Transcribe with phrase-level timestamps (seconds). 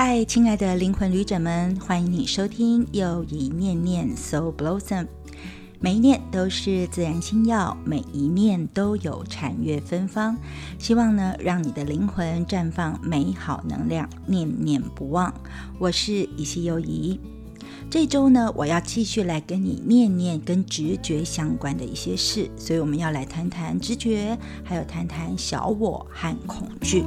[0.00, 5.08] 嗨，亲爱的灵魂旅者们，欢迎你收听又一念念 Soul Blossom。
[5.80, 10.38] 每一念都是自然星耀，每一念都有禅悦芬芳。
[10.78, 15.34] 希望呢，让你的灵魂绽放美好能量，念念不忘。
[15.80, 17.18] 我是以西尤怡。
[17.90, 27.02] 这周呢，我要继续来跟你念念跟直觉相关的一些事，所以我们要来谈谈直觉，还有谈谈小我和恐惧。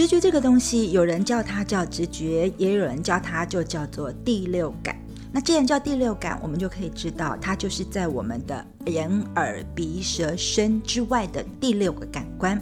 [0.00, 4.96] 直觉这个东西，有人叫它叫直觉，也有人叫它就叫做第六感。
[5.30, 12.58] 那既然叫第六感，我们就可以知道，它就是在我们的人耳鼻舌身之外的第六个感官。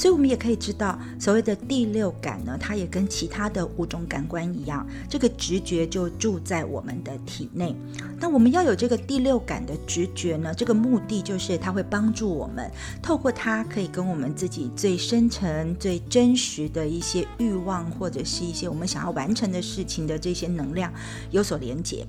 [0.00, 7.76] 所以，我们也可以知道，所谓的第六感呢，它也跟其他的五种感官一样，这个直觉就住在我们的体内。
[8.18, 12.70] 那我们要有这个第六感的直觉呢，这个目的就是它会帮助我们，
[13.02, 20.90] 透过它可以跟我们自己最深层、最真实的一些欲望，或者是一些我们想要完成的事情的这些能量
[21.30, 22.06] 有所连接。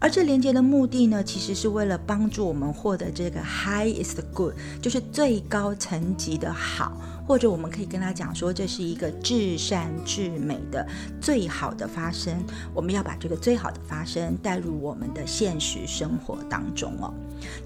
[0.00, 7.00] 而这连接的目的呢，其实是为了帮助我们获得这个 high is the good，就是最高层级的好。
[7.28, 10.84] 或者我们可以跟他讲说，这是一个至善至美的
[11.20, 12.42] 最好的发生。
[12.72, 17.12] 我们要把这个最好的发生带入我们的现实生活当中哦。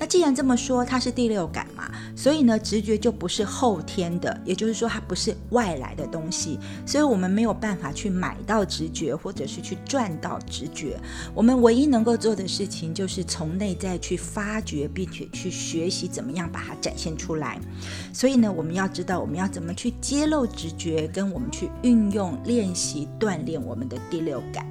[0.01, 10.99] 那既然这么说，它是第六感嘛，所以呢，直觉就不是后天的，也就是说，它不是外来的东西，所以我们没有办法去买到直觉，或者是去赚到直觉。
[11.35, 17.61] 我们唯一能够做的事情，就是从内在去发掘，并且去学习怎么样把它展现出来。
[18.13, 19.52] 所以呢，我们要知道，我们要。
[19.53, 24.67] 怎么去揭露直觉，跟我们去运用、练习、锻炼我们的第六感。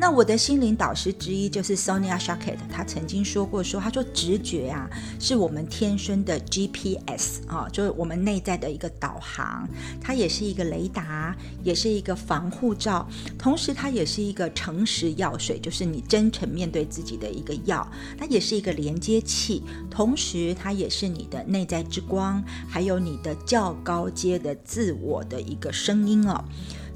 [0.00, 9.68] 那我的心灵导师之一就是 Sonia Shakett，他曾经说过，说他说直觉啊，是我们天生的 GPS 啊，就是我们内在的一个导航，
[10.00, 13.06] 它也是一个雷达，也是一个防护罩，
[13.38, 17.86] 同时它也是一个诚实药水，就是你真诚面对自己的一个药，
[18.16, 26.42] 它也是一个连接器，同时它也是你的内在之光，还有你的较高阶的自我的一个声音哦。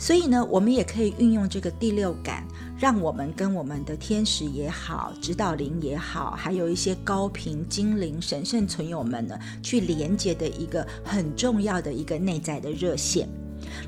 [0.05, 2.47] 所以呢，我们也可以运用这个第六感，
[2.79, 13.27] 让我们跟我们的天使也好、指导灵也好，还有一些高频精灵、神圣存友们呢，去连接的一个很重要的一个内在的热线。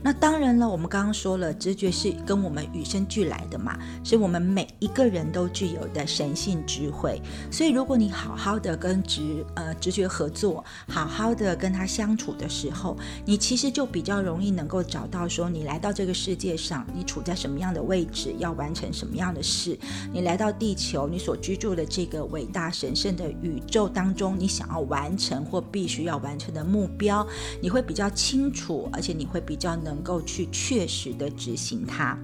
[0.02, 7.20] 那当然了，我们刚刚说了，直觉是跟我们与生俱来的嘛，是我们每一个人都具有的神性智慧。
[7.50, 19.78] 所以，如果你好好的跟直呃直觉合作，好好的跟他相处的时候，你其实就比较容易能够找到说，你来到这个世界上，你处在什么样的位置，要完成什么样的事。
[20.12, 27.26] 你来到地球，你所居住的这个伟大神圣的宇宙当中，你想要完成或必须要完成的目标，
[27.60, 29.65] 你会比较清楚，而且你会比较。
[29.66, 32.16] 要能够去确实的执行它。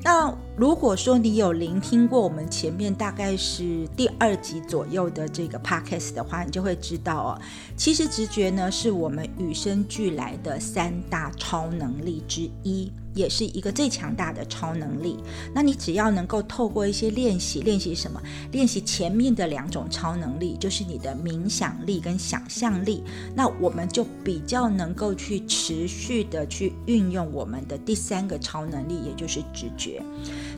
[0.00, 7.40] 那如果说你有聆听过我们前面大概是第二集左右的这个 podcast 的话，你就会知道哦，
[7.76, 12.90] 其实直觉呢是我们与生俱来的三大超能力之一。
[13.14, 15.16] 也是一个最强大的超能力。
[15.54, 18.20] 那你只要能够透过一些练习，练习什么？
[18.52, 23.02] 练习前面的两种超能力，就是你的冥想力跟想象力。
[23.34, 30.02] 那我们就比较能够去持续的去运用我们的第三个超能力，也就是直觉。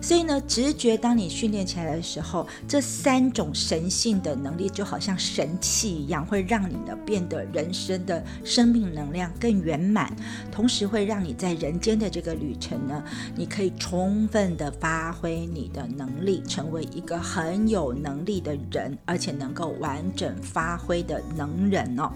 [0.02, 10.14] 所以呢，直觉当你训练起来的时候，这三种神性的能力就好像神器一样，会让你呢变得人生的生命能量更圆满，
[10.50, 12.49] 同时会让你在人间的这个旅。
[12.50, 13.04] 旅程呢，
[13.36, 22.10] 你可以充分的发挥你的能力，成为一个很有能力的人，而且能够完整发挥的能人哦。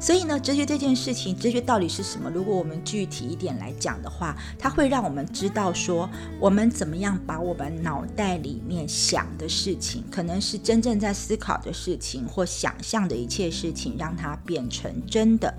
[0.00, 2.28] 所以呢，哲学这件事情，哲学到底是什么？
[2.28, 6.08] 如果我们具体一点来讲的话，它会让我们知道说，
[6.40, 15.52] 我们怎么样把我们脑袋里面想的事情，可能是真正在思考的事情或想象的一切事情，让它变成真的。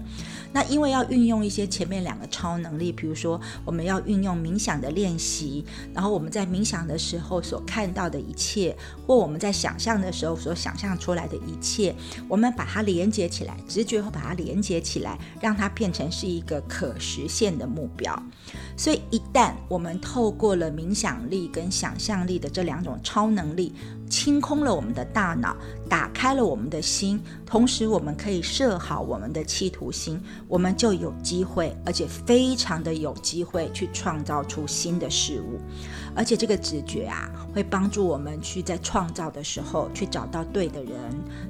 [0.51, 5.63] 那因为要运用一些前面两个超能力，比如说我们要运用冥想的练习，
[5.93, 8.75] 然后我们在冥想的时候所看到的一切，
[9.05, 11.93] 或我们在想象的时候所想象出来的一切，
[12.27, 18.21] 我们把它连接起来，直觉会把它连接起来，让它变成是一个可实现的目标。
[18.75, 23.73] 所以一旦我们透过了冥想力跟想象力的这两种超能力，
[24.09, 25.55] 清空了我们的大脑，
[25.87, 30.19] 打开了我们的心，同时我们可以设好我们的企图心。
[30.47, 35.59] 我们就有机会，而且非常的有机会去创造出新的事物。
[36.19, 40.93] 而且这个直觉啊，会帮助我们去在创造的时候去找到对的人、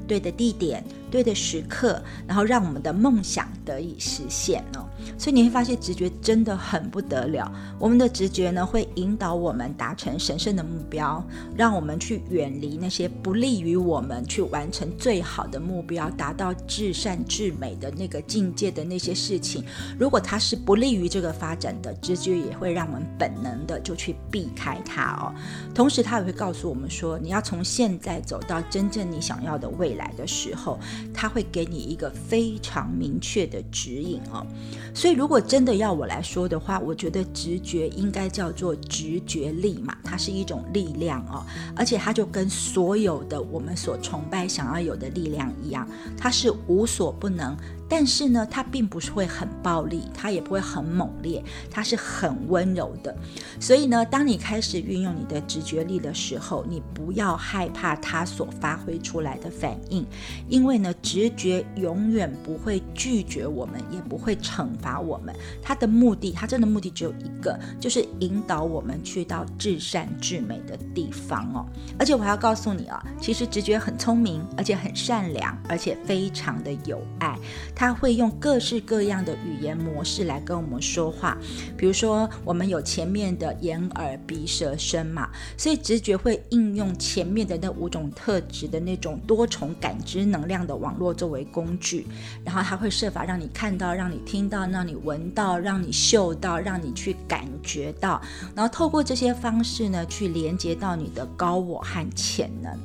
[0.07, 4.85] 对的地点、对的时刻，然后让我们的梦想得以实现哦。
[5.17, 7.51] 所以你会发现，直觉真的很不得了。
[7.79, 11.23] 我们的直觉呢，会引导我们达成神圣的目标，
[11.57, 19.65] 让我们去远离那些不利于我们去完成最好的目标、达到至善至美的那个境界的那些事情。
[19.97, 25.33] 如果它是不利于这个发展的，直觉也会让我们本能的就去避开它哦。
[25.73, 30.77] 同时，它也会告诉我们说，你要从现在走到真正你想要的未来的时候，
[31.13, 34.45] 它会给你一个非常明确的指引哦。
[34.93, 41.45] 所以，如果真的要我来说的话，我觉得直觉应该叫做直觉力嘛，它是一种力量哦，
[41.75, 47.55] 而且它就跟所有的我们所崇拜、想要有的力量一样，它是无所不能。
[47.89, 53.15] 但是呢，它并不是会很暴力，它也不会很猛烈，它是很温柔的。
[53.59, 60.05] 所以呢，当你开始运用你的直觉力的时候，你不要害怕它所发挥出来的反应，
[60.47, 65.35] 因为呢，直觉永远不会拒绝我们，也不会惩罚我们。
[65.61, 71.65] 它的目的，它真的目的只有一个，就是引导我们去到至善至美的地方哦。
[71.97, 77.35] 而且我还要告诉你啊，其实直觉很聪明，而且很善良，而且非常的有爱。
[77.79, 81.37] 他会用各式各样的语言模式来跟我们说话，
[81.77, 92.05] 比如说我们有前面的眼耳鼻舌身嘛，所以直觉会应用前面的那五种特质的那种多重感知能量的网络作为工具，
[92.43, 98.21] 然后他会设法让你看到、让你听到、让你闻到、让你嗅到、让你去感觉到，
[98.53, 102.77] 然后透过这些方式呢，去连接到你的高我和潜能。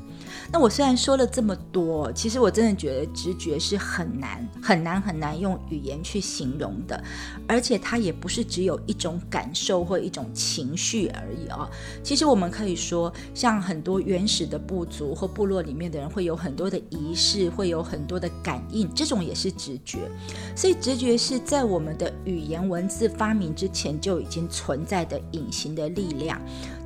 [0.55, 7.03] 那我虽然说了这么多，其实我真的觉得直觉是很难、很难、很难用语言去形容的，
[7.49, 11.69] 而且它也不是只有一种感受或一种情绪而已啊。
[12.05, 20.09] 其实我们可以说，像很多原始的部族或部落里面的人，会有很多的仪式，会有很多的感应，这种也是直觉。
[20.55, 26.41] 所以直觉是在我们的语言文字发明之前就已经存在的隐形的力量。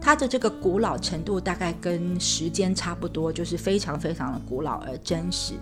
[0.08, 5.52] 它的这个古老程度大概跟时间差不多，就是非常非常的古老而真实。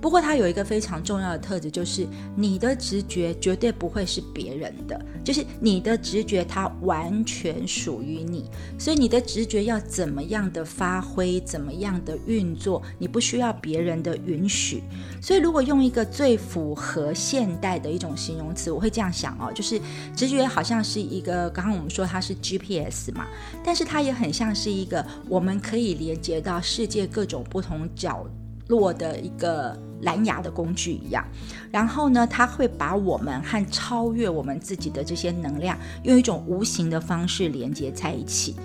[0.00, 2.06] 不过它有一个非常重要的特质，就是
[2.36, 8.48] 你的直觉绝对不会是别人的，就是你的直觉它完全属于你。
[8.78, 14.82] 所以你的直觉要怎么样的发挥，怎么样的运作，你不需要别人的允许。
[15.20, 19.80] 所以如果用一个最符合现代的一种形容词，我会这样想哦，就是
[20.14, 23.26] 直觉好像是一个，刚刚我们说它是 GPS 嘛，
[23.64, 28.24] 但是它也很像是一个我们可以连接到世界各种不同角
[28.68, 29.76] 落的一个。
[30.02, 31.24] 蓝牙的工具一样，
[31.70, 38.56] 然后呢，它会把我们和超越我们自己的这些能量，用一种无形的方式连接在一起。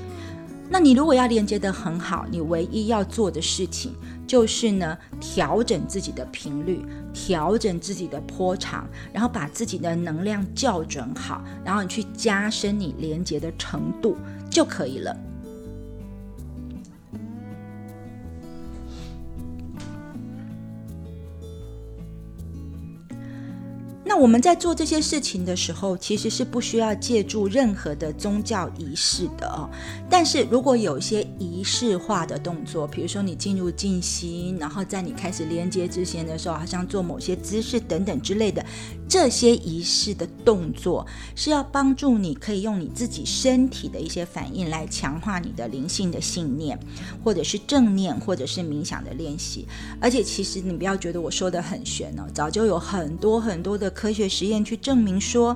[0.69, 3.93] 那你如果要连接得很好，你唯一要做的事情
[4.25, 6.83] 就是呢，调整自己的频率，
[7.13, 14.17] 调整自己的波长，然后把自己的能量校准好，然后你去加深你连接的程度
[14.49, 15.15] 就可以了。
[24.15, 29.67] 那我们在做这些事情的时候，其实是不需要借助任何的宗教仪式的哦。
[30.07, 38.63] 但是如果有一些仪式化的动作，比如说你进入静心，然后在你开始连接之前的时候，好像做某些姿势等等之类的。
[39.13, 41.05] 这些仪式的动作
[41.35, 46.79] 是要帮助你，可以用你自己身体的一些反应来强化你的灵性的信念，
[47.23, 49.67] 或者是正念，或者是冥想的练习。
[50.01, 55.55] 而且，其实你不要觉得我说的很玄哦，早就有很多很多的科学实验去证明说，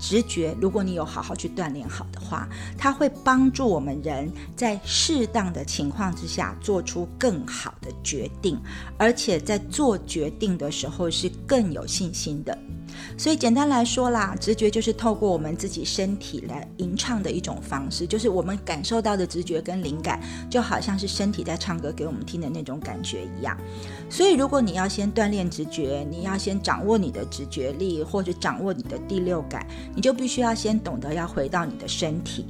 [0.00, 8.58] 直觉，如果你有好好去锻炼好的话，它会帮助我们人在适当的情况之下做出更好的决定，
[8.98, 12.58] 而且在做决定的时候是更有信心的。
[13.16, 23.56] 所以简单来说啦，直觉就是透过我们自己身体来吟唱的一种方式，就是我们感受到的直觉跟灵感，就好像是身体在唱歌给我们听的那种感觉一样。
[24.08, 32.46] 所以如果你要先锻炼直觉，你要先掌握你的直觉力，或者掌握你的第六感，你就必须要先懂得要回到你的身体。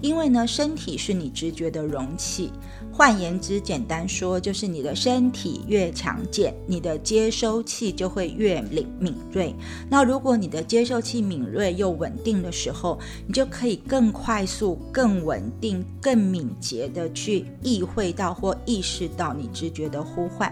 [0.00, 2.50] 因为呢，身体是你直觉的容器。
[2.92, 9.54] 换言之，简单说，就是你的身体越强健，你的接收器就会越敏敏锐。
[9.90, 20.50] 那如果你的接受器敏锐又稳定的时候，你就可以更快速、更稳定、更敏捷的去意会到或意识到你直觉的呼唤。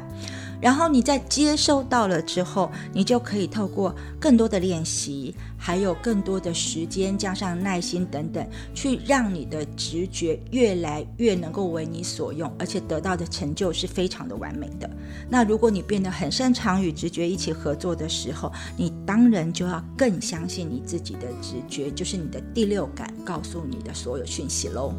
[0.61, 14.91] 然后你在接收到了之后，你就可以透过更多的练习，还有更多的时间，加上耐心等等，去让你的直觉越来越能够为你所用，而且得到的成就是非常的完美的。
[15.29, 24.93] 那如果你变得很擅长与直觉一起合作的时候，你当然就要更相信你自己的直觉，就是你的第六感告诉你的所有讯息喽。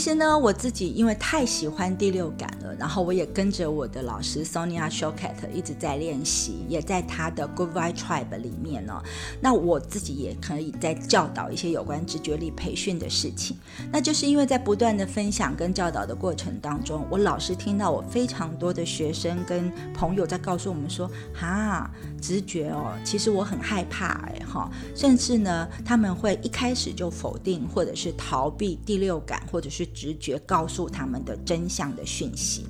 [0.00, 8.98] 其实呢，我自己因为太喜欢第六感了，然后我也跟着我的老师 Sonia Showcat 一直在练习，也在他的 Good Vibe Tribe 里面呢。
[9.42, 13.58] 那我自己也可以在教导一些有关直觉力培训的事情。
[13.92, 21.90] 那就是因为在不断的分享跟教导的过程当中，我老是听到我非常多的学生跟朋友在告诉我们说：“哈，
[22.22, 29.89] 直觉哦，其实我很害怕哎哈。”甚至呢，他们会一开始就否定或者是逃避第六感，或者是。
[29.94, 32.66] 直觉告诉他们的真相的讯息，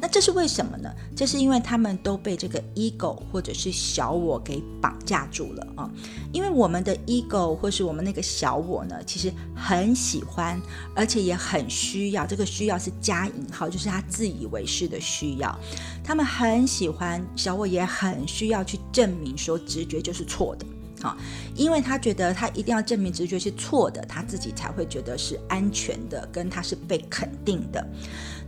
[0.00, 0.88] 那这是为什么呢？
[1.16, 5.90] 这是因为他们都被这个 ego 或者是小我给绑架住了啊！
[6.32, 10.60] 因为我们的 ego 或是我们那个小我呢，其实很喜欢，
[10.94, 12.26] 而且也很需要。
[12.26, 15.58] 这个需要是加引号，就是他自以为是的需要。
[16.04, 20.66] 他们很喜欢小我，也很需要去证明说直觉就是错的。
[21.02, 21.16] 啊，
[21.54, 27.86] 因为他觉得他一定要证明直觉是错的，他自己才会觉得是安全的，跟他是被肯定的。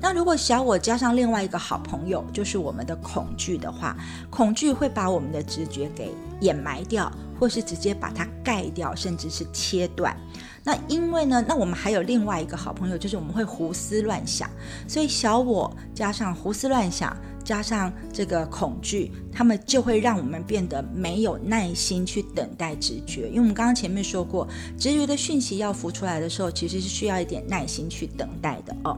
[0.00, 3.96] 那如果小我加上另外一个好朋友，就是我们的恐惧的话，
[4.30, 10.16] 恐惧会把我们的直觉给掩埋掉，或是直接把它盖掉，甚至是切断。
[10.64, 14.48] 那因为呢，那我们还有另外一个好朋友，就是我们会胡思乱想，
[14.88, 17.16] 所以小我加上胡思乱想。
[17.50, 23.22] 加上这个恐惧，他们就会让我们变得没有耐心去等待直觉。
[23.26, 24.46] 因为我们刚刚前面说过，
[24.78, 28.96] 直觉的讯息要浮出来的时候，其实是需要一点耐心去等待的哦。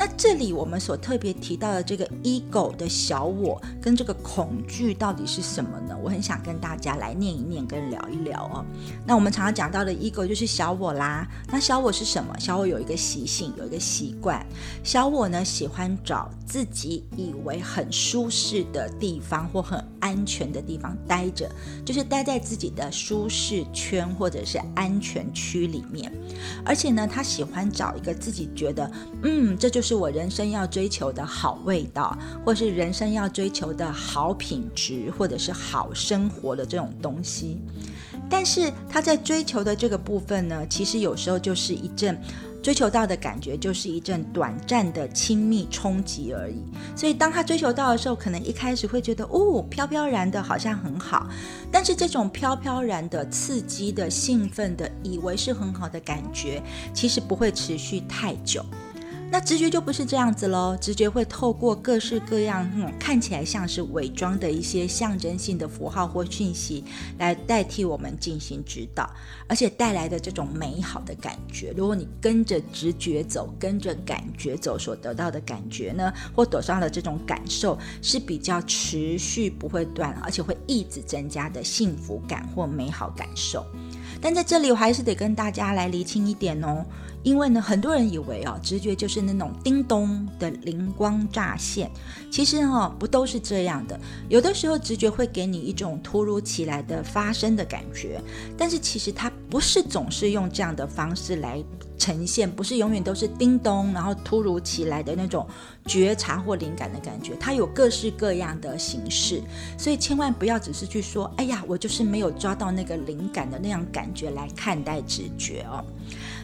[0.00, 5.94] 那这里我们所特别提到的这个 ego 的小我跟这个恐惧到底是什么呢？
[6.02, 8.64] 我很想跟大家来念一念，跟聊一聊哦。
[9.06, 11.28] 那我们常常讲到的 ego 就是小我啦。
[11.52, 12.34] 那小我是什么？
[12.40, 14.42] 小我有一个习性，有一个习惯。
[14.82, 17.60] 小我呢喜欢找自己以为。
[17.60, 21.46] 很舒适的地方或很安全的地方待着，
[21.84, 26.10] 就是待在自己的舒适圈或者是安全区里面。
[26.64, 28.90] 而且呢，他喜欢找一个自己觉得，
[29.24, 37.58] 嗯，这就是是我人生要追求的好味道，或是人生要追求的好品质，或者是好生活的这种东西。
[38.28, 42.16] 但是他在追求的这个部分呢，其实有时候就是一阵。
[42.62, 46.62] 追求到的感觉就是一阵短暂的亲密冲击而已，
[46.94, 51.26] 所以当他追求到的时候，可能一开始会觉得哦，飘飘然的，好像很好，
[51.72, 58.62] 但是这种飘飘然的、刺激的、兴奋的，以为是很好的感觉，其实不会持续太久。
[59.32, 66.84] 那直觉就不是这样子喽，直觉会透过各式各样，嗯，看起来像是伪装的一些象征性的符号或讯息，
[67.18, 69.08] 来代替我们进行指导，
[69.46, 71.72] 而且带来的这种美好的感觉。
[71.76, 83.64] 如果你跟着直觉走，跟着感觉走，所得到的感觉呢，或得上的这种感受是比较持续不会断，而且会一直增加的幸福感或美好感受。
[84.20, 86.84] 但在这里，我还是得跟大家来厘清一点哦。
[87.22, 91.90] 因为呢，很多人以为哦，直觉就是那种叮咚的灵光乍现，
[92.30, 93.98] 其实哈不都是这样的。
[94.28, 98.20] 有的时候直觉会给你一种突如其来的发生的感觉，
[98.56, 101.62] 但是其实它不是总是用这样的方式来
[101.98, 105.46] 呈现，不是永远都是叮咚，然后突如其来的那种
[105.84, 109.42] 觉察或灵感的感觉，它有各式各样的形式。
[109.76, 115.84] 所以千万不要只是去说，哎呀，我就是没有抓到那个灵感的那样感觉来看待直觉哦。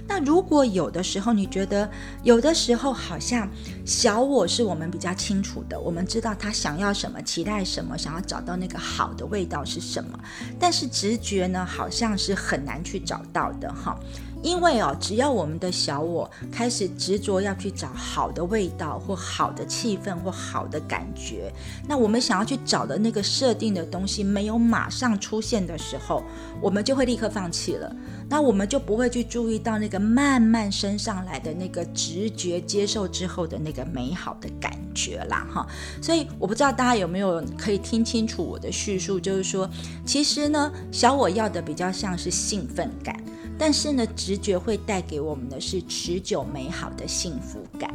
[0.09, 1.89] 那如果有的时候你觉得
[2.23, 3.49] 有的时候好像
[3.85, 10.19] 小我是我们比较清楚的，我们知道他想要什么，期待什么，想要找到那个好的味道是什么，
[10.59, 13.99] 但是直觉呢好像是很难去找到的哈。
[14.43, 21.51] 因为哦，只要我们的小我开始执着要去找好的味道或好的气氛或好的感觉，
[21.89, 26.23] 那我们想要去找的那个设定的东西没有马上出现的时候，
[26.61, 27.93] 我们就会立刻放弃了。
[28.29, 35.67] 那我们就不会去注意到那个慢慢升上来的那个直觉接受之后的那个美好的感觉啦，哈。
[36.03, 39.71] 所以我不知道大家有没有可以听清楚我的叙述，就是说，
[40.05, 43.17] 其实呢，小我要的比较像是兴奋感。
[43.59, 47.91] 但是呢，直觉会带给我们的是持久美好的幸福感。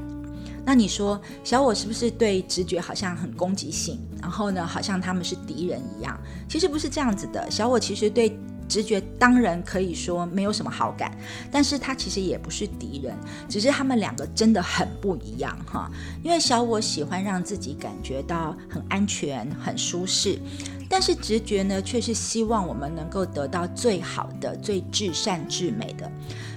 [0.66, 4.00] 那你说，小我是不是对直觉好像很攻击性？
[4.22, 6.20] 然后呢，好像他们是敌人一样？
[6.48, 7.50] 其实不是这样子的。
[7.52, 8.36] 小我其实对
[8.72, 11.12] 直觉当然可以说没有什么好感，
[11.52, 13.14] 但是他其实也不是敌人，
[13.50, 15.92] 只是他们两个真的很不一样哈。
[16.24, 20.40] 因为小我喜欢让自己感觉到很安全、很舒适。
[20.92, 26.12] 但是直觉呢，却是希望我们能够得到最好的、最至善至美的。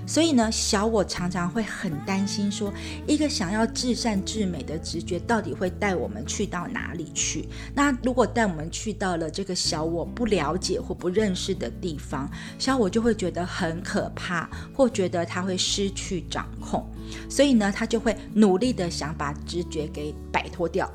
[0.07, 2.71] 所以呢，小我常常会很担心，说
[3.07, 7.49] 一个想要至善至美的直觉，到底会带我们去到哪里去？
[7.75, 16.85] 那如果带我们去到了这个小我不了解或不认识的地方，小我就会觉得很可怕，或觉得他会失去掌控。
[17.31, 20.91] 所以呢，他就会努力的想把直觉给摆脱掉。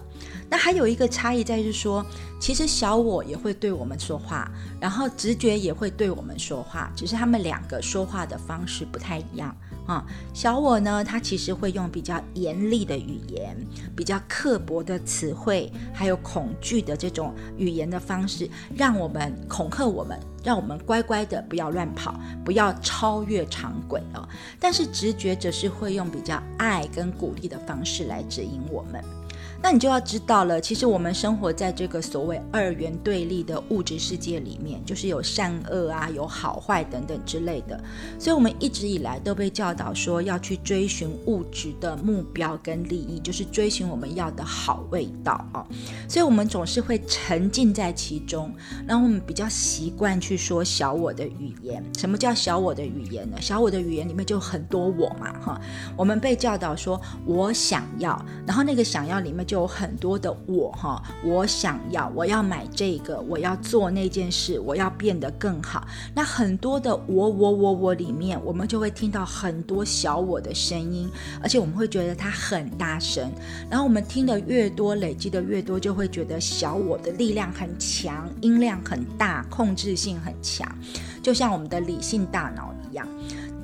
[0.49, 2.03] 那还有一个差异在是说，
[2.39, 10.03] 其实小我也会对我们说话，然后直觉也会对我们说话，只是他们两个说话的方式不太一样啊。
[10.33, 13.55] 小我呢，他其实会用比较严厉的语言、
[13.95, 24.27] 比较刻薄的词汇，还有恐惧的这种语言的方式，让我们恐吓我们，让我们乖乖的不要乱跑，不要超越常轨哦。
[24.59, 29.03] 但是直觉则是会用比较爱跟鼓励的方式来指引我们。
[29.61, 37.79] 那你就要知道了，其实我们生活在这个所谓二元对立的物质世界里面，就是有善恶啊，有好坏等等之类的。
[38.17, 45.67] 所以，我们一直以来都被教导说要去追寻物质的目标跟利益，就是追寻我们要的好味道啊。
[46.07, 48.51] 所以，我们总是会沉浸在其中，
[48.87, 51.83] 然后我们比较习惯去说小我的语言。
[51.97, 53.37] 什么叫小我的语言呢？
[53.41, 55.61] 小我的语言里面就很多我嘛，哈。
[55.97, 59.45] 我们被教导说我想要，然后那个想要里面。
[59.49, 65.87] 就有很多的我哈，我想要，我要买这个，我要做那件事，我要变得更好。
[66.13, 71.09] 那很多的我我我我里面，我们就会听到很多小我的声音，
[71.41, 73.27] 而且我们会觉得它很大声。
[73.71, 80.71] 然后我们听得越多，累积的越多，就会觉得小我的力量很强，音量很大，控制性很强，
[81.23, 83.07] 就像我们的理性大脑一样。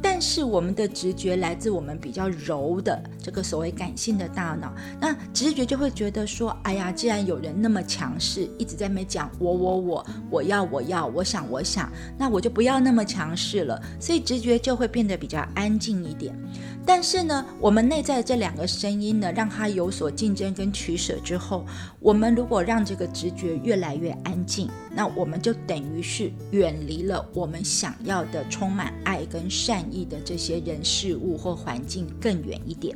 [0.06, 4.72] 但是我们的直觉来自我们比较柔的这个所谓感性的大脑，
[5.02, 16.38] 那直觉就会觉得说，哎呀，既然有人那么强势，一直在那边讲我我我我要我要我想我想，那我就不要那么强势了，所以直觉就会变得比较安静一点。
[16.86, 21.66] 但是呢，我们内在这两个声音呢，让它有所竞争跟取舍之后，
[22.00, 32.96] 我们如果让这个直觉越来越安静，那我们就等于是远离了我们想要的充满爱跟善意的这些人事物或环境更远一点。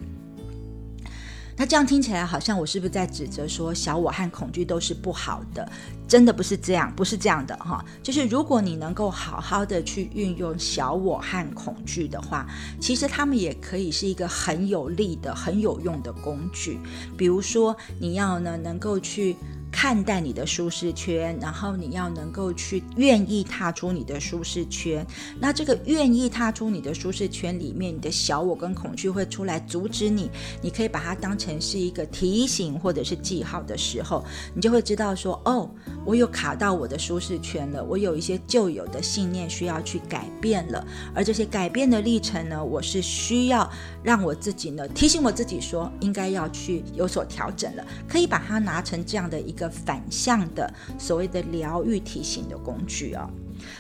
[1.60, 5.70] 那这样听起来好像我是不是在指责说小我和恐惧都是不好的？
[6.08, 7.84] 真的不是这样，不是这样的哈。
[8.02, 12.48] 就是如果你能够好好的去运用小我和恐惧的话，
[12.80, 16.80] 其实他们也可以是一个很有力的、很有用的工具。
[17.18, 19.36] 比如说，你要呢能够去。
[19.72, 25.06] 看待你的舒适圈，然后你要能够去愿意踏出你的舒适圈。
[25.40, 30.30] 那这个愿意踏出你的舒适圈里面，你的小我跟恐惧会出来阻止你。
[30.62, 35.70] 你可以把它当成是一个提醒或者是记号的时候，你就会知道说：哦，
[36.06, 40.86] 我有卡到我的舒适圈了，我有一些旧有的信念需要去改变了。
[41.14, 43.70] 而这些改变的历程呢，我是需要
[44.04, 47.86] 让我自己呢提醒我自己说，应该要去有所调整了。
[48.08, 49.70] 可以把它拿成这样的一个。
[49.70, 53.30] 个反向的所谓的疗愈提醒的工具哦。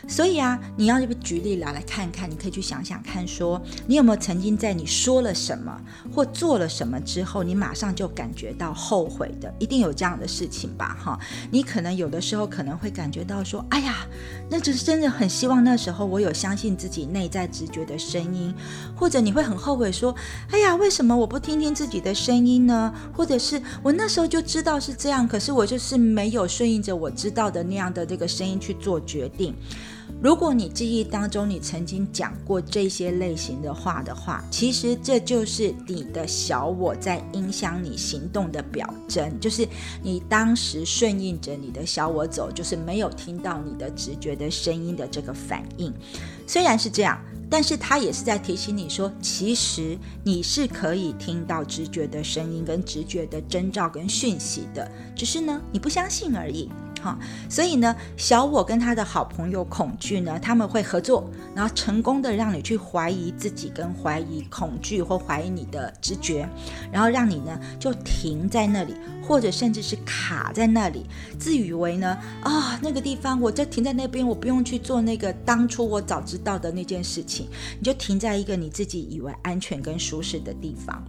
[0.08, 5.80] 所以啊，你要举例来来看看，你可以去想想看，说你有没有曾经在你说了什么
[6.14, 10.98] 或做了什么之后，你马上就感觉到后悔的，一定有这样的事情吧？
[11.00, 11.20] 哈，
[11.52, 14.08] 你可能有的时候可能会感觉到说，哎呀，
[14.50, 18.54] 那就是真的很希望那时候我有相信自己内在直觉的声音，
[18.96, 20.16] 或者你会很后悔说，
[20.52, 22.94] 哎呀，为什么我不听听自己的声音呢？
[23.14, 29.54] 或者是我那时候就知道是这样，可是我就是没有顺应着我知道的那样的这个声音去做决定。
[30.22, 39.66] 如果你记忆当中你曾经讲过这些类型的话的话，其实这就是你的小我在影响你行动的表征，就是
[40.04, 45.94] 你当时顺应着你的小我走，就是没有听到你的直觉的声音的这个反应。
[46.46, 47.18] 虽然是这样，
[47.50, 56.70] 但是他也是在提醒你说，其实你是可以听到直觉的声音跟直觉的征兆跟讯息的，只是呢你不相信而已。
[57.02, 57.18] 好，
[57.50, 66.48] 所以呢，小我跟他的好朋友恐惧呢，他们会合作，然后成功的让你去怀疑自己，跟怀疑恐惧或怀疑你的直觉，
[66.92, 68.94] 然后让你呢就停在那里，
[69.26, 71.06] 或者甚至是卡在那里，
[71.40, 81.02] 自以为呢啊那个地方我就停在那边，我不用去做那个当初我早知道的那件事情，你就停在一个你自己以为安全跟舒适的地方。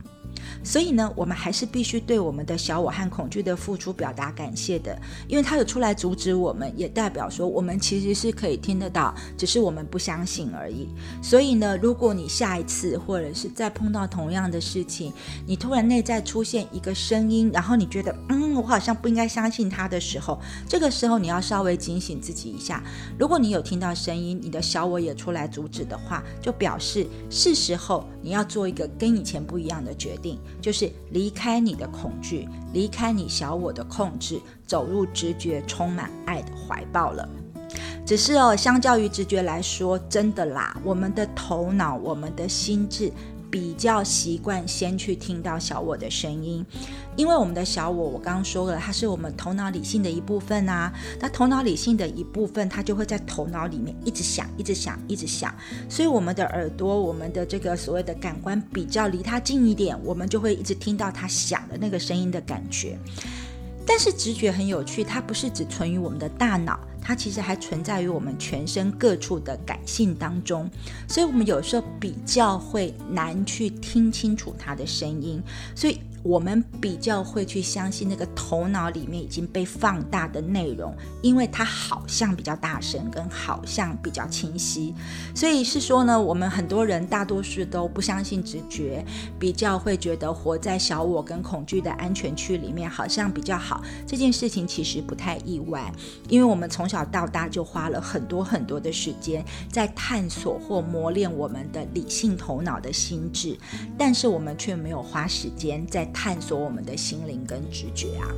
[0.62, 10.88] 所以呢，我们还是必须对我们的小我和恐惧的付出表达感谢的，因为他有出来阻止我们，也代表说我们其实是可以听得到，只是我们不相信而已。
[11.22, 15.12] 所以呢，如果你下一次或者是再碰到同样的事情，
[15.46, 22.82] 你突然内在出现一个声音，然后你觉得嗯，我好像不应该相信他的时候，这个时候你要稍微警醒自己一下。
[23.18, 30.38] 如果你有听到声音，你的小我也出来阻止的话，就表示是时候你要做一个跟以前不一样的决定。
[30.60, 37.28] 就是离开你的恐惧，离开你小我的控制，走入直觉充满爱的怀抱了。
[38.04, 43.12] 只是哦，相较于直觉来说，真的啦，我们的头脑，我们的心智。
[43.50, 46.64] 比较习惯先去听到小我的声音，
[47.16, 50.92] 因为我们的小我，我刚刚说了，它是我们头脑理性的一部分啊。
[51.18, 55.54] 那头脑理性的一部分，它就会在头脑里面一直想，一直想，一直想。
[55.88, 62.96] 所以我们的耳朵，我们的这个所谓的感官比较离它近一点，我们就会一直听到它响的那个声音的感觉。
[63.84, 66.78] 但是直觉很有趣，它不是只存于我们的大脑。
[67.00, 70.68] 它其实还存在于我们全身各处的感性当中，
[71.08, 75.42] 所以我们有时候比较会难去听清楚它的声音，
[75.74, 75.98] 所以。
[76.22, 84.94] 我们比较会去相信那个头脑里面已经被放大的内容，因为它好像比较大声，跟好像比较清晰。
[85.34, 89.02] 所以是说呢，我们很多人大多数都不相信直觉，
[89.38, 93.82] 比较会觉得活在小我跟恐惧的安全区里面好像比较好。
[94.06, 95.90] 这件事情其实不太意外，
[96.28, 103.58] 因为我们从小到大就花了很多很多的时间在探索或磨练我们的理性头脑的心智，
[103.96, 106.06] 但是我们却没有花时间在。
[106.12, 108.28] 探索我们的心灵跟直觉啊。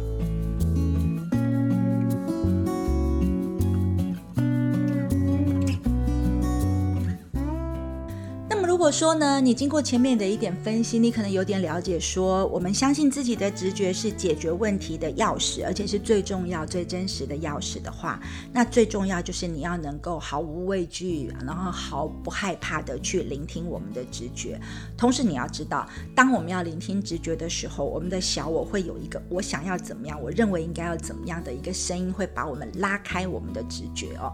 [8.83, 18.21] 如果说呢，你经过前面的一点分析，你可能有点了解，说我们相信自己的直觉是解决问题的钥匙，而且是最重要、最真实的钥匙的话，
[18.53, 24.61] 那最重要就是你要能够毫无畏惧，然后毫不害怕的去聆听我们的直觉。
[24.99, 34.33] 同时，你要知道，当我们要聆听直觉的时候，我们的小我会有一个我想要怎么样，我认为应该要怎么样的一个声音，会把我们拉开我们的直觉哦。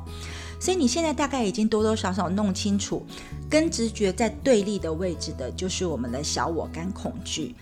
[0.58, 3.06] 所以你现在大概已经多多少少弄清楚，
[3.48, 7.54] 跟直觉在对立的位置的，就是我们的小我跟恐惧。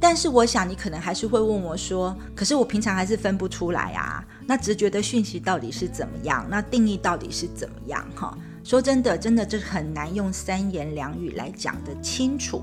[0.00, 6.46] 但是我想你可能还是会问我说：“可是我平常还是分不出来啊，那直觉的讯息到底是怎么样？
[6.50, 8.36] 那定义到底是怎么样？”哈。
[8.64, 12.62] 说真的，真的这很难用三言两语来讲得清楚。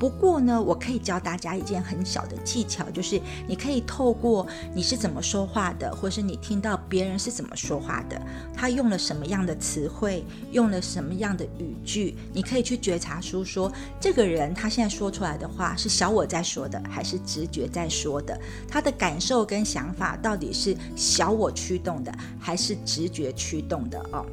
[0.00, 8.18] 不过呢，我可以教大家一件很小的技巧，就是你可以透过你是怎么说话的，或是你听到别人是怎么说话的，
[8.56, 18.40] 他用了什么样的词汇，用了什么样的语句，你可以去觉察出说，这个人他现在说出来的话是小我在说的，还是直觉在说的？
[18.66, 22.10] 他的感受跟想法到底是小我驱动的，
[22.40, 23.98] 还是直觉驱动的？
[24.12, 24.24] 哦。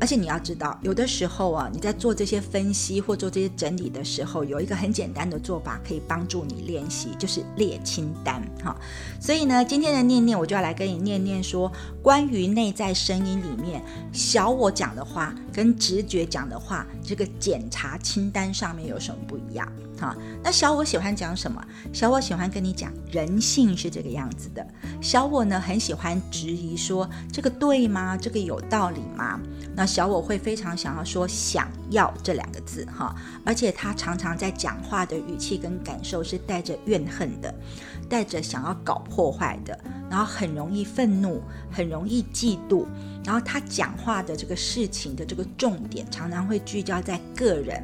[0.00, 8.76] 而且你要知道，有的时候啊，你在做这些分析或做这些整理的时候，有一个很简单的做法可以帮助你练习，就是列清单哈。
[9.20, 11.70] 所以呢，今天的念念我就要来跟你念念说，
[12.02, 19.66] 关于内在声音里面小我讲的话跟直觉讲的话，这个检查清单上面有什么不一样？
[19.98, 21.64] 哈，那小我喜欢讲什么？
[21.92, 24.66] 小我喜欢跟你讲人性是这个样子的。
[25.00, 28.16] 小我呢很喜欢质疑说这个对吗？
[28.16, 29.40] 这个有道理吗？
[29.76, 37.54] 那小我会非常想要说想要这两个字哈，而且他常常在讲话的语气跟感受是带着怨恨的，
[38.08, 39.78] 带着想要搞破坏的，
[40.10, 42.86] 然后很容易愤怒，很容易嫉妒，
[43.24, 47.82] 然后他讲话的这个事情的这个重点常常会聚焦在个人。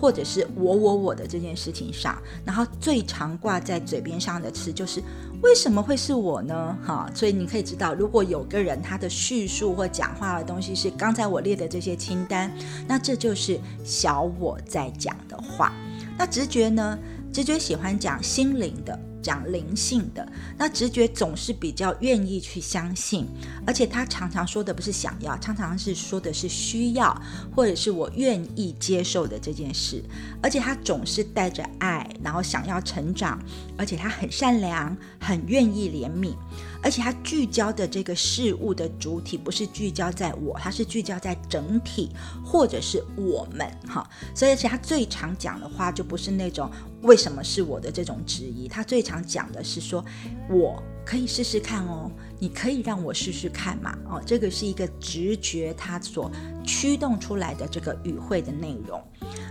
[0.00, 5.02] 或者是我我我的这件事情上，然后最常挂在嘴边上的词就是
[5.42, 6.78] 为什么会是我呢？
[6.84, 12.52] 哈，所以你可以知道，如果有个人他的叙述或讲话的东西是刚才我列的这些清单，
[12.86, 15.72] 那这就是小我在讲的话。
[16.16, 16.98] 那直觉呢？
[17.32, 18.98] 直觉喜欢讲心灵的。
[19.22, 20.26] 讲灵性的，
[20.56, 23.26] 那直觉总是比较愿意去相信，
[23.66, 27.22] 而且他常常说的不是想要，常常是说的是需要，
[27.54, 30.02] 或者是我愿意接受的这件事，
[30.42, 33.38] 而且他总是带着爱，然后想要成长，
[33.76, 36.34] 而且他很善良，很愿意怜悯。
[36.82, 42.10] 而且它聚焦的这个事物的主体不是聚焦在我，它是聚焦在整体
[42.44, 44.08] 或者是我们哈。
[44.34, 46.70] 所以，而且它最常讲的话就不是那种
[47.02, 50.04] 为什么是我的这种质疑，它最常讲的是说
[50.48, 56.30] 我可以试试看哦，你可以让我试试看嘛哦，这个是一个直觉它所
[56.64, 59.02] 驱动出来的这个语汇的内容。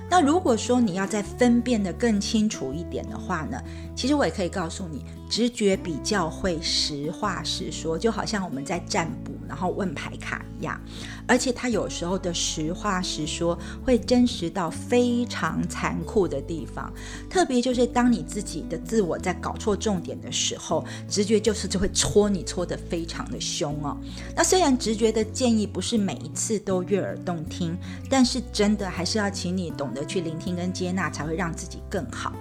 [0.10, 3.62] 那如果说你要再分辨的更清楚一点的话呢，
[3.96, 9.34] 其实我也可以告诉你，直觉比较会实话实说，就好像我们在占卜。
[9.48, 10.78] 然后问牌卡一样，
[11.26, 16.92] 而且他有时候的实话实说会真实到非常残酷的地方。
[17.30, 23.98] 特别就是当你自己的自我在搞错重点的时候，直觉就是就会戳你戳的非常的凶哦。
[24.36, 27.78] 那虽然直觉的建议不是每一次都悦耳动听，
[28.10, 32.32] 但是真的还是要请你懂得去聆听跟接纳，才会让自己更好。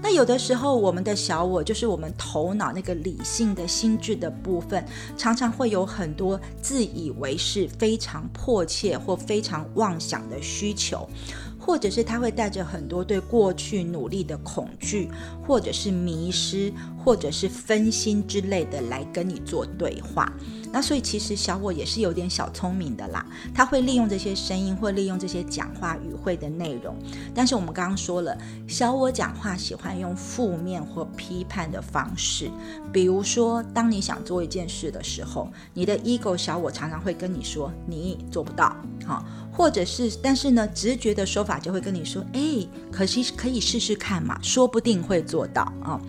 [0.00, 4.84] 那有的时候，我们的小我就是我们头脑那个理性的心智的部分，
[5.16, 11.08] 常常会有很多自以为是、非常迫切或非常妄想的需求。
[11.68, 15.10] 或者是他会带着很多对过去努力的恐惧，
[15.46, 16.72] 或者是迷失，
[17.04, 20.32] 或者是分心之类的来跟你做对话。
[20.72, 26.96] 那所以其实小我也是有点小聪明的啦，他会利用这些声音，或利用这些讲话语汇的内容。
[27.34, 28.34] 但是我们刚刚说了，
[28.66, 32.50] 小我讲话喜欢用负面或批判的方式，
[32.90, 39.22] 比如说当你想做一件事的时候，你的 ego 小我常常会跟你说你做不到，好。
[39.58, 46.00] 或者是，但是呢，直觉的说法就会跟你说，哎，可惜可以试试看嘛，说不定会做到啊。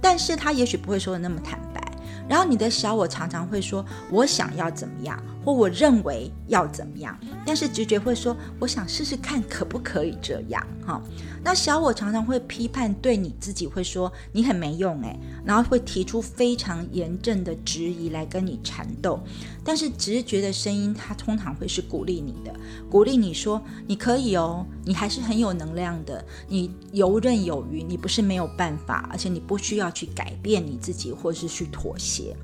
[0.00, 1.80] 但是他也许不会说的那么坦白。
[2.28, 5.16] 然后你的小我常常会说，我想要怎么样。
[5.46, 11.00] 或我认为要怎么样，但是直觉会说，我想试试看可不可以这样哈。
[11.40, 19.20] 那小我常常会批判，对你自己会说你很没用诶，然后会提出非常严正的质疑来跟你缠斗。
[19.62, 22.52] 但是直觉的声音，它通常会是鼓励你的，
[22.90, 32.36] 鼓励你说你可以哦，你还是很有能量的，你游刃有余，你不是没有办法，而且你不需要去改变你自己，或是去妥协。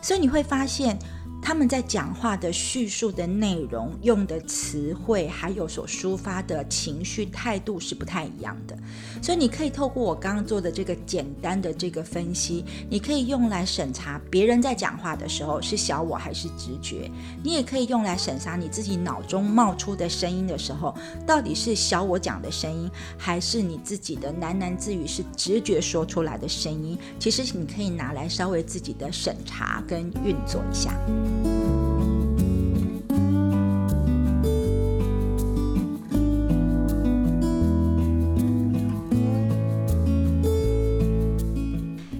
[0.00, 0.96] 所以你会发现。
[1.44, 8.74] 他们在讲话的叙述的内容、用的词汇，还有所抒发的情绪态度是不太一样的。
[9.22, 17.10] 所以你可以透过我刚刚做的这个简单的这个分析，你可以用来审查别人在讲话的时候是小我还是直觉。
[17.42, 26.98] 你也可以用来审查你自己脑中冒出的声音的时候，到底是小我讲的声音，还是你自己的喃喃自语是直觉说出来的声音。
[27.18, 30.98] 其实你可以拿来稍微自己的审查跟运作一下。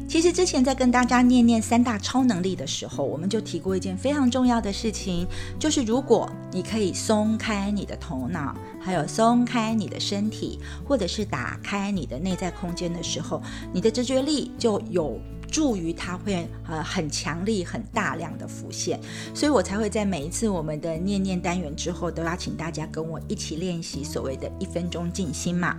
[0.07, 5.27] 其实之前在跟大家念念三大超能力的时候，我们就提过一件非常重要的事情，
[5.59, 15.21] 就是如果你可以松开你的头脑，还有松开你的身体，或者是打开你的内在空间的时候，你的直觉力就有。
[15.55, 18.99] 助于它会呃很强力、很大量的浮现，
[19.33, 25.79] 所以我才会在每一次我们的念念单元之后，都要请大家跟我一起练习所谓的一分钟静心嘛。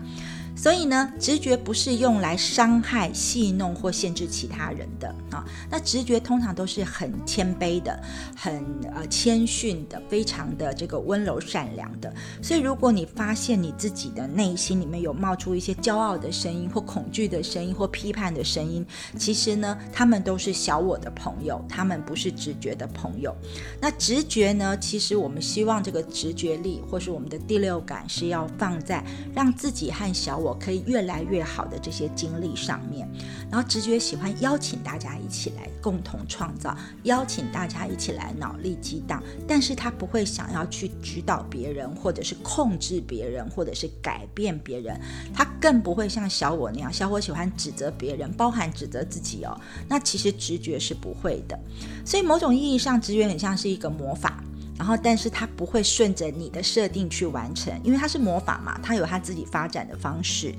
[0.56, 5.44] 所以呢，直觉不是用来伤害、戏弄或限制其他人的啊。
[5.70, 8.02] 那直觉通常都是很谦卑的、
[8.38, 8.63] 很
[8.96, 12.13] 呃谦逊的、非常的这个温柔善良的。
[12.41, 18.86] 所以，如果你发现你自己的内心里面有冒出一些骄傲的声音、或恐惧的声音、或批判的声音，
[19.18, 23.36] 其实呢，他们都是小我的朋友，他们不是直觉的朋友。
[23.82, 30.39] 那直觉呢，其实我们希望这个直觉力，或是我们的第六感，是要放在让自己和小。
[30.44, 33.10] 我我可以越来越好的这些经历上面，
[33.49, 45.01] 然后直觉喜欢邀请大家一起来共同创造，邀请大家一起来脑力激荡，但是他不会想要去指导别人，或者是控制别人，或者是改变别人，
[45.34, 49.60] 他更不会像小我那样，小我喜欢指责别人，包含指责自己哦。
[49.89, 51.60] 那其实直觉是不会的，
[52.05, 54.43] 所以某种意义上，直觉很像是一个魔法。
[54.78, 60.54] 然后，但是它不会顺着你的设定去完成，因为它是魔法嘛，它有它自己发展的方式。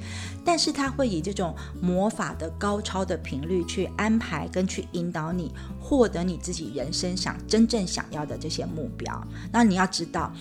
[0.44, 9.26] 但是它会以这种魔法的高超的频率去安排跟去引导你，获得你自己人生想真正想要的这些目标。
[9.52, 10.32] 那你要知道。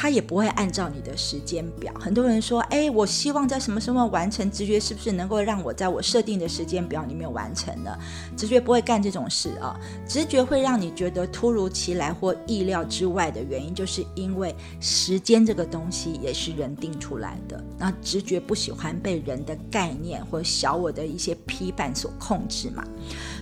[0.00, 1.92] 他也不会按照你的时间表。
[2.00, 4.50] 很多人说：“哎，我希望在什么时候完成？
[4.50, 7.94] 直觉是不是能够让我在我设定的时间表里面完成呢？”
[8.34, 9.78] 直觉不会干这种事啊！
[10.08, 17.62] 直觉会让你觉得突如其来或意料之外的原因，就是因为时间这个东西也是人定出来的。
[17.76, 22.82] 那直觉不喜欢被人的概念或小我的一些批判所控制嘛？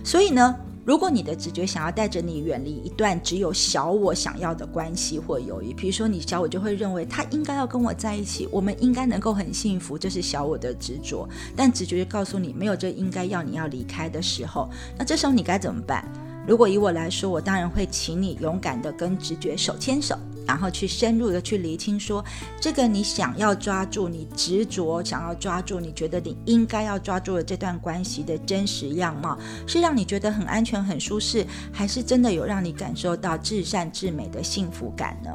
[0.03, 0.53] 所以呢？
[0.85, 11.27] 如果你的直觉想要带着你远离一段只有小我想要的关系或友谊，比如说你小我就会认为他应该要跟我在一起，我们应该能够很幸福，这是小我的执着。
[11.55, 16.03] 但直觉告诉你没有这应该要你要离开的时候，那这时候你该怎么办？
[16.47, 20.17] 如果以我来说，我当然会请你勇敢的跟直觉手牵手。
[20.49, 22.25] 然后去深入的去厘清，说
[22.59, 35.29] 这个你想要抓住，你执着想要抓住，你觉得你应该要抓住的这段关系的真实样貌，是让你觉得很安全、很舒适，还是真的有让你感受到至善至美的幸福感呢？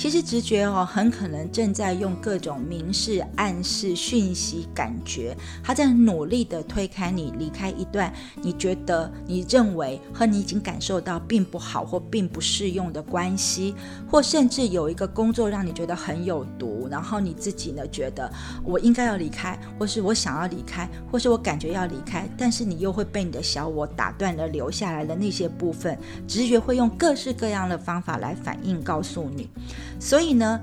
[0.00, 8.10] 其实直觉哦，很可能正在用各种明示、暗示、讯息、感觉，他在努力的推开你，离开一段
[8.40, 13.74] 你觉得、你认为和你已经感受到并不好或并不适用的关系，
[14.10, 18.32] 或甚至有一个工作让你觉得很有毒，然后你自己呢觉得
[18.64, 29.46] 我应该要离开，或是我想要离开，或是我感觉要离开，但是你又会被你的小我打断了留下来的那些部分，直觉会用各式各样的方法来反应，告诉你。
[30.00, 30.60] 所以呢，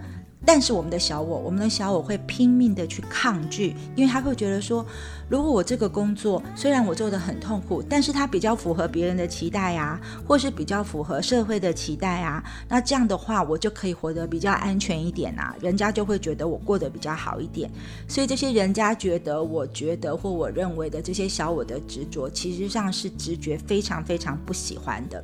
[0.47, 4.85] 但是我们的小我，我们的小我会拼命的去抗拒，因为他会觉得说。
[5.29, 17.69] 如果我这个工作虽然我做的很痛苦，但是它比较符合别人的期待呀，或是比较符合社会的期待啊，那这样的话我就可以活得比较安全一点啊，人家就会觉得我过得比较好一点。
[18.07, 25.21] 所以这些人家觉得、我觉得或我认为的这些小我的执着，其实上是直觉非常非常不喜欢的。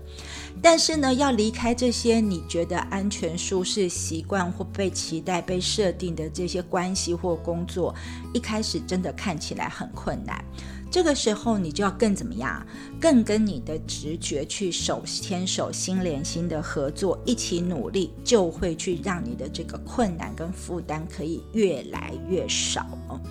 [0.62, 7.96] 但是呢，要离开这些你觉得安全、舒适、习惯或被期期待、被设定的这些关系或工作，
[8.34, 9.88] 一开始真的看起来很。
[9.94, 10.44] 困难，
[10.92, 12.66] 这个时候你就要更怎么样？
[13.00, 23.22] 更跟你的直觉去手牵手、心连心的合作，一起努力，就会去让你的这个困难跟负担可以越来越少哦。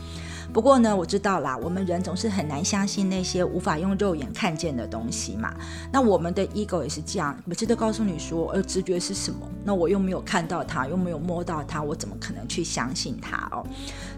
[0.52, 5.54] 不过呢，我知道啦，我们人总是很难相信那些无法用肉眼看见的东西嘛。
[5.90, 9.48] 那我们的 ego 也是这样，每次都告诉你说，呃，直觉是什么？
[9.64, 13.66] 那我又没有看到它，又没有摸到它，我怎么可能去相信它哦？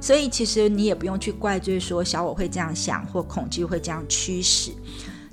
[0.01, 4.73] 所以其实你也不用去怪罪说小我会这样想，或恐惧会这样驱使。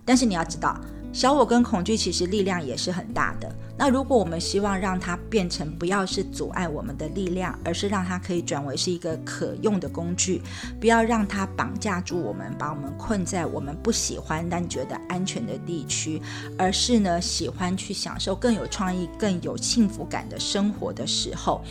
[0.06, 0.80] 但是你要知道。
[1.14, 3.54] 小我跟恐惧其实力量也是很大的。
[3.78, 10.42] 那如果我们希望让它变成不要是阻碍我们的力量，而是让它可以转为是一个可用的工具，
[10.80, 16.22] 不要让它绑架住我们，把我们困在我们不喜欢但觉得安全的地区，
[16.58, 21.62] 而是呢喜欢去享受更有创意、更有幸福感的生活的时候。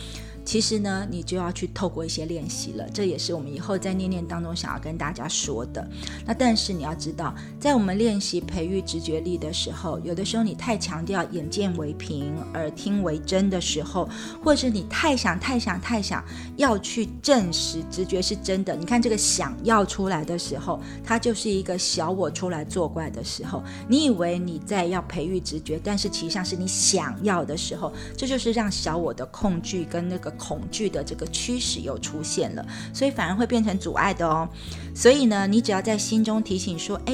[0.43, 5.87] 其实呢，你就要去透过一些练习了，这也是我们以后在念念当中想要跟大家说的。
[6.25, 14.09] 那但是你要知道，在我们练习培育直觉力的时候，有的时候你太强调眼见为凭，耳听为真的时候，
[14.43, 16.23] 或者你太想、太想、太想
[16.57, 18.75] 要去证实直觉是真的。
[18.75, 23.63] 你看这个想要出来的时候，它就是一个小我出来作怪的时候。
[23.87, 30.31] 你以为你在要培育直觉，但是其实上是你想要的时候，这就是让小我的恐惧跟那个。
[30.41, 34.49] 恐惧的这个驱使又出现了，所以反而会变成阻碍的哦。
[34.93, 37.13] 所以呢，你只要在心中提醒说：“哎，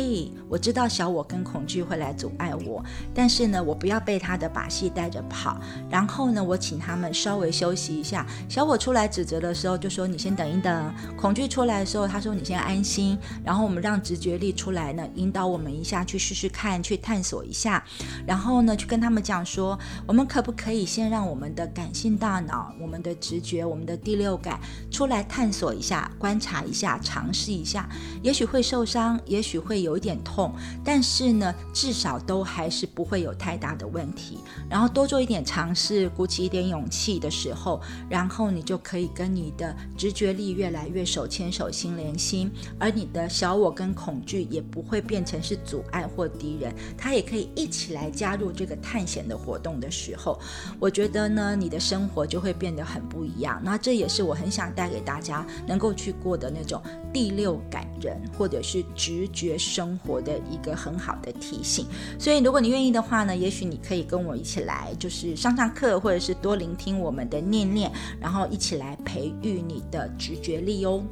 [0.50, 5.60] 我知道小我跟恐惧会来阻碍我，但是呢，我不要被他的把戏带着跑。
[5.90, 8.26] 然后呢，我请他们稍微休息一下。
[8.50, 13.18] 小我出来指责的时候，就说你先等一等；恐惧出来的时候，他说你先安心。
[13.44, 17.84] 然后我们让直觉力出来呢，引导我们一下去试试看，去探索一下。
[18.26, 24.60] 然后呢，去跟他们讲说，我们可不可以先让我们的感性大脑，我们的直觉，我们的第六感
[24.90, 27.90] 出来探索一下，观察一下，尝试一，下
[28.22, 30.54] 也许会受伤，也许会有一点痛，
[30.86, 34.40] 但是呢，至少都还是不会有太大的问题。
[34.70, 42.50] 然后多做一点尝试，鼓起一点勇气的时候，然后你就可以跟你的直觉力越来越手牵手，心连心，
[42.80, 50.40] 而你的小我跟恐惧也不会变成是阻碍或敌人，它也可以一起来加入这个探险的活动的时候，
[50.80, 53.08] 我觉得呢，你的生活就会变得很。
[53.08, 56.82] 不一样，那这也是我很想带给大家能够去过的那种
[57.14, 61.86] 第六感人或者是直觉生活的一个很好的提醒。
[62.20, 71.04] 所以，如果你愿意的话呢，也许你可以跟我一起来，就是上上课，或者是多聆听我们的念念，然后一起来培育你的直觉力哦。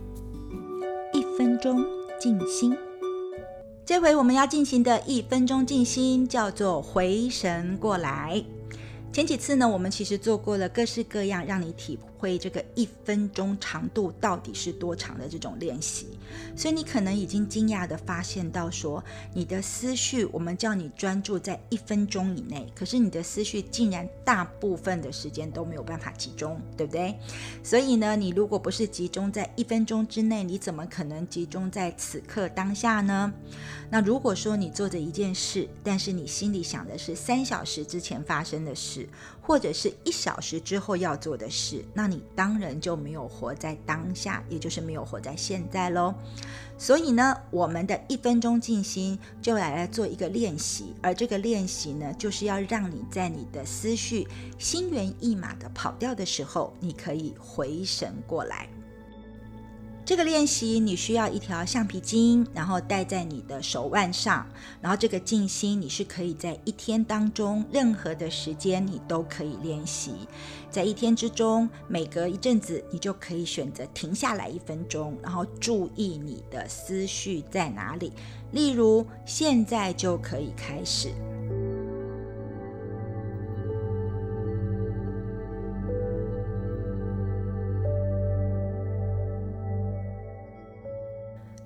[1.13, 1.83] 一分钟
[2.19, 2.75] 静心，
[3.85, 8.43] 这回我们要进行的一分钟静心叫做回神过来。
[9.13, 16.07] 前几次呢，我们其实做过了各式各样让你体会这个一分钟长度到底是多长的这种练习，
[16.55, 27.15] 所以你可能已经惊讶的发现到说，你的思绪我们叫你专注在一分钟以内，可是你的思绪竟然大部分的时间都没有办法集中，对不对？
[27.63, 33.31] 所以呢，你如果不是集中在一分钟之内，你怎么可能集中在此刻当下呢？
[33.89, 39.07] 那如果说你做着一件事，但是你心里想的是三小时之前发生的事。
[39.45, 46.15] 或者是一小时之后要做的事，那你当然就没有活在当下，也就是没有活在现在喽。
[46.77, 54.27] 所以呢，我们的一分钟静心就来做一个练习，而这个练习呢，就是要让你在你的思绪
[54.57, 58.67] 心猿意马的跑掉的时候，你可以回神过来。
[60.05, 64.45] 这个练习你需要一条橡皮筋，然后戴在你的手腕上。
[64.79, 70.13] 然后这个静心你是可以在一天当中任何的时间你都可以练习。
[70.69, 78.13] 在一天之中，每隔一阵子你就可以选择停下来一分钟，然后注意你的思绪在哪里。
[78.51, 81.09] 例如，现在就可以开始。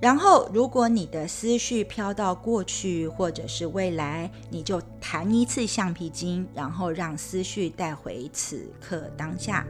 [0.01, 9.65] 然后，如果你的思绪飘到过去或者是未来，你就弹一次橡皮筋，然后让思绪带回此刻当下。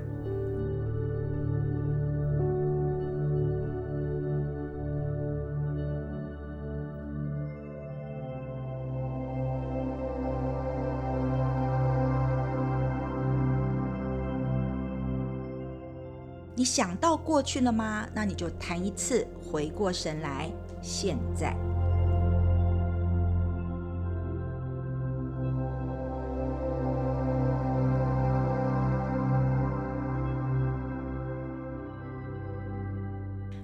[16.59, 18.05] 你想到过去了吗？
[18.13, 20.51] 那你就弹一次，回过神来，
[20.81, 21.55] 现在。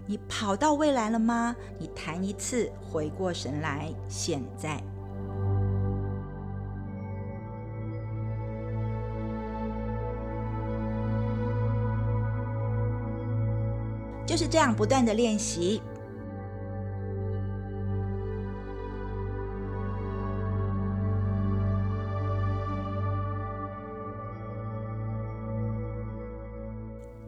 [0.08, 1.54] 你跑到未来了吗？
[1.78, 4.82] 你弹一次，回过神来，现在。
[14.26, 15.82] 就是这样不断的练习。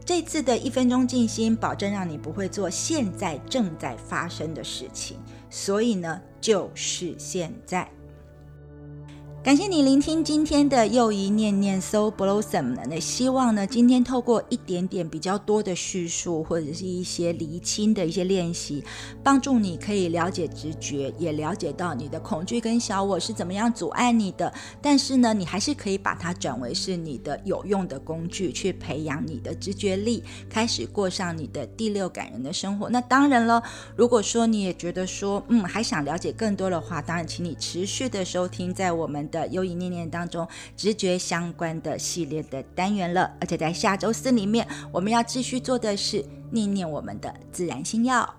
[0.04, 5.18] 这次的一分钟静心，保证让你不会做现在正在发生的事情，
[5.50, 7.97] 所以呢，就是现在。
[9.48, 18.84] 感谢你聆听今天的又一念念 So Blossom 那希望呢，今天透过一点点比较多的叙述，或者是一些厘清的一些练习，
[19.24, 24.54] 帮助你可以了解直觉，也了解到你的恐惧跟小我是怎么样阻碍你的。
[24.82, 32.90] 但是呢，你还是可以把它转为是你的有用的工具，去培养你的直觉力，开始过上你的第六感人的生活。
[32.90, 33.64] 那当然了，
[33.96, 39.37] 如果说你也觉得说，嗯，还想了解更多的话，当然，请你持续的收听在我们的。
[39.38, 48.36] 的优影念念当中，直觉相关的系列的单元了，而且在下周四里面，我们要继续做的是念念我们的自然星耀。